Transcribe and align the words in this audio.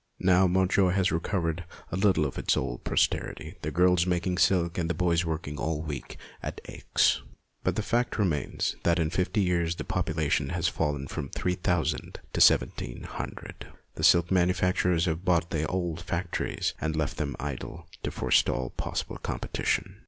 Now 0.17 0.47
Montjoie 0.47 0.93
has 0.95 1.11
recovered 1.11 1.63
a 1.91 1.95
little 1.95 2.25
of 2.25 2.39
its 2.39 2.57
old 2.57 2.83
prosperity, 2.83 3.57
the 3.61 3.69
girls 3.69 4.07
making 4.07 4.39
silk 4.39 4.79
and 4.79 4.89
the 4.89 4.95
boys 4.95 5.23
working 5.25 5.59
all 5.59 5.75
the 5.81 5.87
week 5.87 6.17
at 6.41 6.59
Aix; 6.65 7.21
but 7.63 7.75
the 7.75 7.83
fact 7.83 8.17
remains 8.17 8.75
that 8.81 8.97
in 8.97 9.11
fifty 9.11 9.41
years 9.41 9.75
MONTJOIE 9.75 9.77
243 9.77 9.77
the 9.77 9.93
population 9.93 10.49
has 10.55 10.67
fallen 10.67 11.07
from 11.07 11.29
three 11.29 11.53
thousand 11.53 12.19
to 12.33 12.41
seventeen 12.41 13.03
hundred. 13.03 13.67
The 13.93 14.03
silk 14.03 14.29
manufac 14.29 14.73
turers 14.77 15.05
have 15.05 15.23
bought 15.23 15.51
the 15.51 15.67
old 15.67 16.01
factories 16.01 16.73
and 16.81 16.95
left 16.95 17.17
them 17.17 17.35
idle 17.39 17.87
to 18.01 18.09
forestall 18.09 18.71
possible 18.71 19.17
competition. 19.19 19.99